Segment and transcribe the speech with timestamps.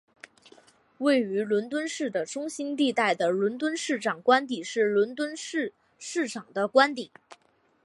[0.97, 7.11] 位于伦敦市的中心地带的伦敦市长官邸是伦敦市市长的官邸。